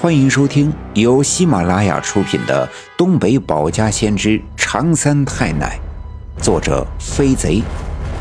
[0.00, 2.64] 欢迎收听由喜马拉雅出品的
[2.96, 5.76] 《东北保家先知长三太奶》，
[6.40, 7.60] 作者飞贼，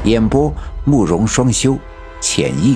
[0.03, 0.51] 演播
[0.85, 1.77] 慕容双修，
[2.19, 2.75] 浅意。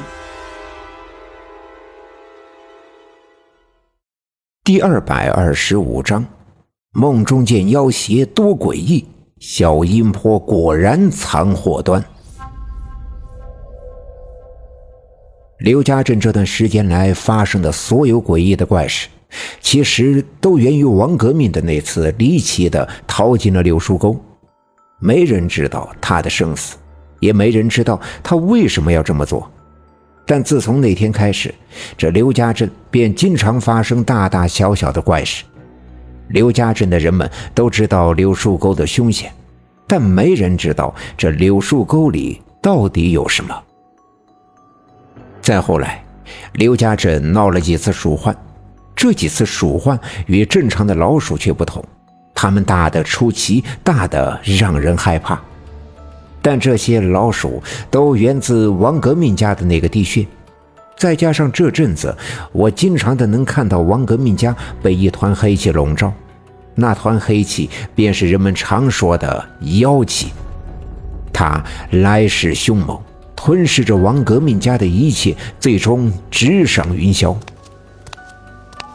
[4.63, 6.23] 第二百二十五章，
[6.91, 9.03] 梦中见妖邪多诡异，
[9.39, 12.05] 小阴坡果然藏祸端。
[15.61, 19.07] 刘家镇这段时间来发生的所有诡异的怪事，
[19.59, 24.19] 其实都源于王革命的那次离奇的逃进了柳树沟。
[24.99, 26.77] 没人知道他的生死，
[27.19, 29.47] 也没人知道他为什么要这么做。
[30.25, 31.53] 但自从那天开始，
[31.95, 35.43] 这刘家镇便经常发生大大小小的怪事。
[36.29, 39.31] 刘家镇的人们都知道柳树沟的凶险，
[39.85, 43.55] 但没人知道这柳树沟里到底有什么。
[45.51, 46.01] 再后来，
[46.53, 48.33] 刘家镇闹了几次鼠患，
[48.95, 51.83] 这几次鼠患与正常的老鼠却不同，
[52.33, 55.37] 它们大的出奇，大的让人害怕。
[56.41, 60.25] 但这些老鼠都源自王革命家的那个地穴，
[60.95, 62.15] 再加上这阵子
[62.53, 66.13] 我经常的能看到王革命家被一团黑气笼罩，
[66.75, 69.45] 那团黑气便是人们常说的
[69.81, 70.31] 妖气，
[71.33, 72.97] 它来势凶猛。
[73.43, 77.35] 吞噬着王革命家的一切，最终直上云霄。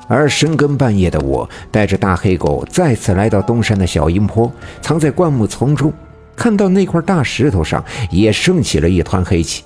[0.06, 4.48] 而深更半夜的我，带着大黑狗再次来到东山的小阴坡，
[4.80, 5.92] 藏在灌木丛中，
[6.36, 9.64] 看到那块大石头上也升起了一团黑气。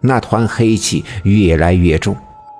[0.00, 2.14] 那团黑气越来越重，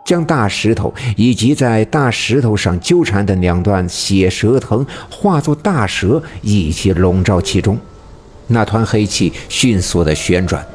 [0.07, 7.79] 将大石头以及在大石头上纠缠的两段血蛇藤化作大蛇一起笼罩其中。
[8.47, 10.67] 那团黑气迅速的旋转。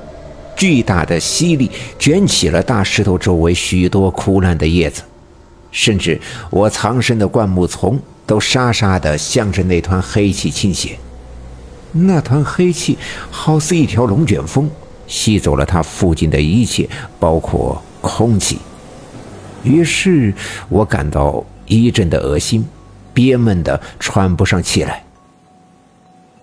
[0.62, 5.02] 巨大的吸力卷起了大石头周围许多枯烂的叶子，
[5.72, 10.96] 甚至我藏身的灌木丛都沙沙地向着那团黑气倾斜。
[11.94, 12.96] 那团黑气
[13.32, 14.70] 好似一条龙卷风，
[15.08, 16.88] 吸走了它附近的一切，
[17.20, 18.60] 包括空气。
[19.64, 20.32] 于是
[20.70, 22.64] 我感到一阵的恶心，
[23.16, 25.04] 憋闷的喘不上气来。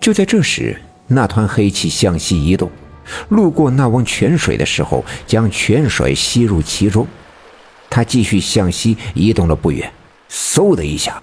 [0.01, 2.69] 就在这时，那团黑气向西移动。
[3.29, 7.07] 路过那汪泉水的时候，将泉水吸入其中。
[7.89, 9.91] 他继续向西移动了不远，
[10.29, 11.21] 嗖的一下，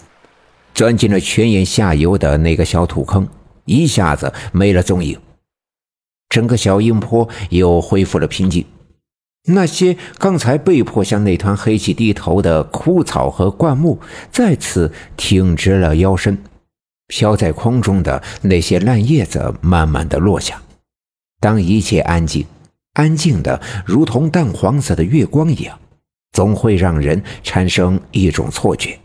[0.74, 3.28] 钻进了泉眼下游的那个小土坑，
[3.64, 5.18] 一下子没了踪影。
[6.28, 8.64] 整个小阴坡又恢复了平静。
[9.48, 14.00] 那些刚才被迫向那团黑气低头的枯草和灌木，
[14.32, 16.36] 再次挺直了腰身。
[17.06, 20.60] 飘在空中的那些烂叶子，慢慢的落下。
[21.40, 22.46] 当一切安静，
[22.94, 25.78] 安静的如同淡黄色的月光一样，
[26.32, 28.98] 总会让人产生一种错觉。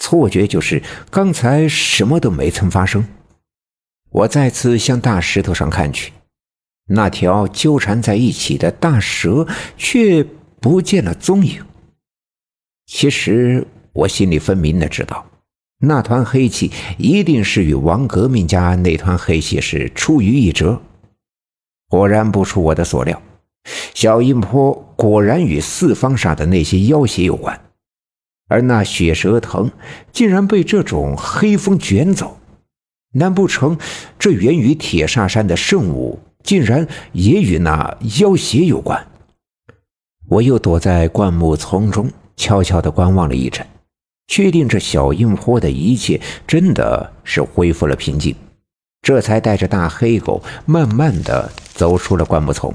[0.00, 3.06] 错觉就是刚才什么都没曾发生。
[4.10, 6.12] 我再次向大石头上看去，
[6.86, 10.24] 那条纠缠在一起的大蛇却
[10.60, 11.64] 不见了踪影。
[12.86, 15.26] 其实我心里分明的知道，
[15.78, 20.82] 那团黑气一定是与王革命家那团黑气是出于一辙。
[21.94, 23.22] 果然不出我的所料，
[23.94, 27.60] 小阴坡果然与四方煞的那些妖邪有关，
[28.48, 29.70] 而那血蛇藤
[30.10, 32.36] 竟然被这种黑风卷走，
[33.12, 33.78] 难不成
[34.18, 39.06] 这源于铁煞山的圣物竟然也与那妖邪有关？
[40.28, 43.64] 我又躲在灌木丛中，悄悄地观望了一阵，
[44.26, 48.34] 确定这小阴坡的一切真的是恢复了平静，
[49.04, 51.48] 这才带着大黑狗慢慢的。
[51.74, 52.72] 走出了灌木丛，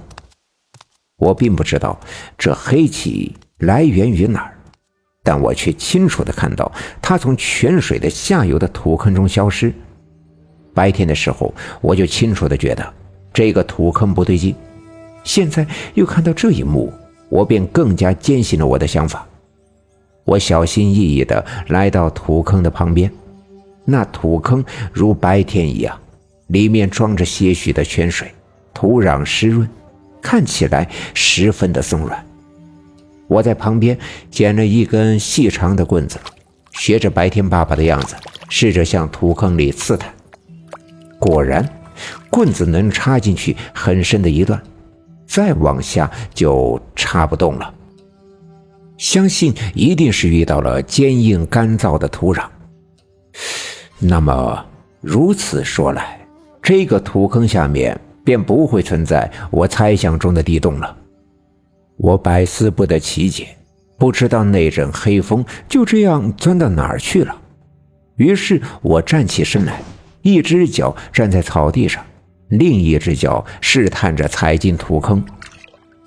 [1.16, 1.98] 我并不知道
[2.38, 4.54] 这黑气来源于哪儿，
[5.24, 6.70] 但我却清楚的看到
[7.02, 9.74] 它从泉水的下游的土坑中消失。
[10.74, 12.94] 白天的时候，我就清楚的觉得
[13.32, 14.54] 这个土坑不对劲，
[15.24, 16.92] 现在又看到这一幕，
[17.30, 19.26] 我便更加坚信了我的想法。
[20.26, 23.10] 我小心翼翼的来到土坑的旁边，
[23.86, 24.62] 那土坑
[24.92, 25.98] 如白天一样，
[26.50, 28.32] 里面装着些许的泉水。
[28.72, 29.68] 土壤湿润，
[30.22, 32.26] 看起来十分的松软。
[33.28, 33.98] 我在旁边
[34.32, 36.18] 捡了一根细长的棍子，
[36.72, 38.16] 学着白天爸爸的样子，
[38.48, 40.14] 试着向土坑里刺探。
[41.20, 41.68] 果然，
[42.30, 44.62] 棍子能插进去很深的一段，
[45.28, 47.74] 再往下就插不动了。
[48.98, 52.46] 相信一定是遇到了坚硬干燥的土壤。
[54.00, 54.66] 那么，
[55.02, 56.19] 如此说来，
[56.70, 58.00] 这个土坑下面……
[58.24, 60.96] 便不会存在我猜想中的地洞了。
[61.98, 63.48] 我百思不得其解，
[63.98, 67.36] 不知道那阵黑风就这样钻到哪儿去了。
[68.18, 69.82] 于是我站起身来，
[70.22, 72.06] 一只脚站在草地上，
[72.50, 75.24] 另一只脚试探着踩进土坑。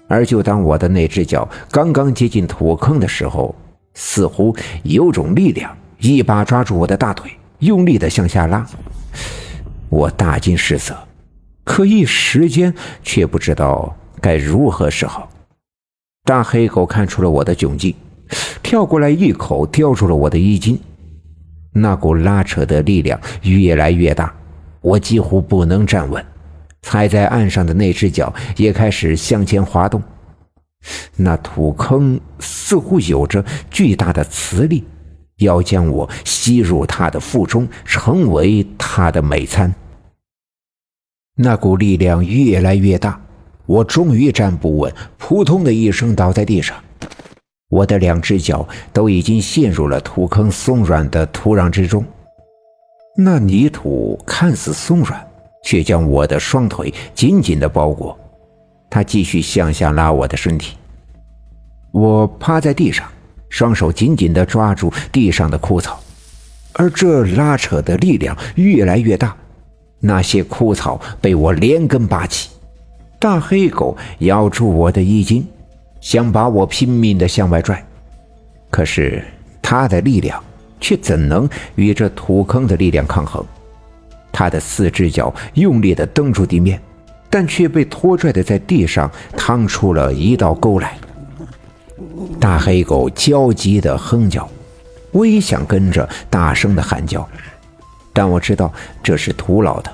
[0.06, 3.52] 而就当我的那只脚刚刚接近土坑的时候，
[3.94, 4.54] 似乎
[4.84, 8.64] 有种力量一把抓住我的大腿，用力的向下拉。
[9.92, 10.96] 我大惊失色，
[11.64, 12.72] 可一时间
[13.02, 15.28] 却不知道该如何是好。
[16.24, 17.94] 大黑狗看出了我的窘境，
[18.62, 20.80] 跳过来一口叼住了我的衣襟。
[21.74, 24.34] 那股拉扯的力量越来越大，
[24.80, 26.24] 我几乎不能站稳。
[26.80, 30.02] 踩在岸上的那只脚也开始向前滑动。
[31.16, 34.84] 那土坑似乎有着巨大的磁力，
[35.36, 39.70] 要将我吸入它的腹中，成为它的美餐。
[41.36, 43.20] 那股力量越来越大。
[43.64, 46.76] 我终于站不稳，扑通的一声倒在地上。
[47.70, 52.04] 我的两只脚都已经陷入了土坑松软的土壤之中。
[53.16, 55.26] 那泥土看似松软，
[55.64, 58.18] 却将我的双腿紧紧的包裹。
[58.90, 60.76] 他继续向下拉我的身体。
[61.92, 63.08] 我趴在地上，
[63.48, 65.98] 双手紧紧地抓住地上的枯草，
[66.74, 69.34] 而这拉扯的力量越来越大。
[70.02, 72.50] 那些枯草被我连根拔起。
[73.18, 75.46] 大黑狗咬住我的衣襟，
[76.00, 77.82] 想把我拼命的向外拽，
[78.68, 79.24] 可是
[79.62, 80.42] 它的力量
[80.80, 83.44] 却怎能与这土坑的力量抗衡？
[84.32, 86.80] 它的四只脚用力的蹬住地面，
[87.30, 90.98] 但却被拖拽的在地上趟出了一道沟来。
[92.40, 94.48] 大黑狗焦急的哼叫，
[95.12, 97.28] 我也想跟着大声的喊叫，
[98.12, 98.72] 但我知道
[99.02, 99.90] 这是徒劳的，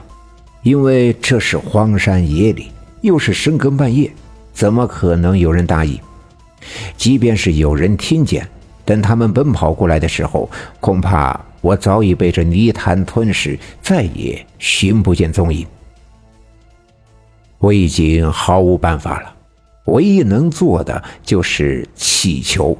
[0.62, 2.66] 因为这是荒山野岭。
[3.00, 4.10] 又是深更半夜，
[4.52, 5.96] 怎么可能有人答应？
[6.96, 8.44] 即便是有人听见，
[8.84, 10.50] 等他们奔跑过来的时候，
[10.80, 15.64] 恐怕我早已被这泥潭吞噬，再也寻不见踪影。
[17.58, 19.32] 我已经毫无办法了，
[19.84, 22.76] 唯一能做的就是祈求。